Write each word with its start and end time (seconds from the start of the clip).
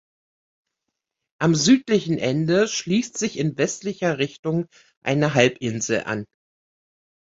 Am 1.39 1.53
südlichen 1.53 2.17
Ende 2.17 2.67
schließt 2.67 3.19
sich 3.19 3.37
in 3.37 3.55
westlicher 3.59 4.17
Richtung 4.17 4.65
eine 5.05 5.35
Halbinsel 5.35 6.05
an. 6.05 6.25